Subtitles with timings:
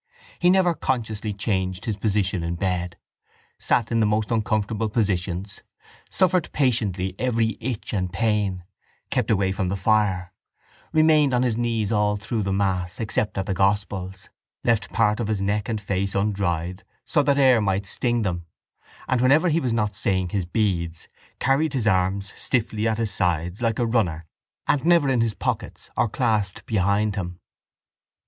[0.39, 2.97] He never consciously changed his position in bed,
[3.59, 5.61] sat in the most uncomfortable positions,
[6.09, 8.63] suffered patiently every itch and pain,
[9.11, 10.33] kept away from the fire,
[10.91, 14.29] remained on his knees all through the mass except at the gospels,
[14.63, 18.47] left part of his neck and face undried so that air might sting them
[19.07, 21.07] and, whenever he was not saying his beads,
[21.37, 24.25] carried his arms stiffly at his sides like a runner
[24.67, 27.39] and never in his pockets or clasped behind him.